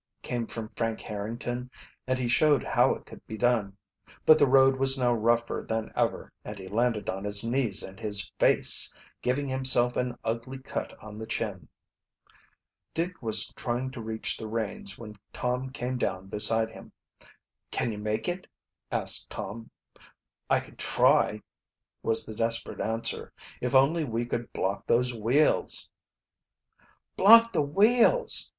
came 0.23 0.47
from 0.47 0.67
Frank 0.69 0.99
Harrington, 1.01 1.69
and 2.07 2.17
he 2.17 2.27
showed 2.27 2.63
how 2.63 2.95
it 2.95 3.05
could 3.05 3.23
be 3.27 3.37
done. 3.37 3.77
But 4.25 4.39
the 4.39 4.47
road 4.47 4.77
was 4.77 4.97
now 4.97 5.13
rougher 5.13 5.63
than 5.69 5.91
ever, 5.95 6.33
and 6.43 6.57
he 6.57 6.67
landed 6.67 7.07
on 7.07 7.23
his 7.23 7.43
knees 7.43 7.83
and 7.83 7.99
his 7.99 8.31
face, 8.39 8.91
giving 9.21 9.47
himself 9.47 9.95
an 9.95 10.17
ugly 10.23 10.57
cut 10.57 10.97
on 11.03 11.19
the 11.19 11.27
chin. 11.27 11.67
Dick 12.95 13.21
was 13.21 13.53
trying 13.55 13.91
to 13.91 14.01
reach 14.01 14.37
the 14.37 14.47
reins 14.47 14.97
when 14.97 15.19
Tom 15.31 15.69
came 15.69 15.99
down 15.99 16.29
beside 16.29 16.71
him. 16.71 16.91
"Can 17.69 17.91
you 17.91 17.99
make 17.99 18.27
it?" 18.27 18.47
asked 18.91 19.29
Tom. 19.29 19.69
"I 20.49 20.61
can 20.61 20.77
try," 20.77 21.43
was 22.01 22.25
the 22.25 22.33
desperate 22.33 22.81
answer. 22.81 23.31
"If 23.61 23.75
only 23.75 24.03
we 24.03 24.25
could 24.25 24.51
block 24.51 24.87
those 24.87 25.13
wheels!" 25.13 25.91
"Block 27.17 27.53
the 27.53 27.61
wheels!" 27.61 28.49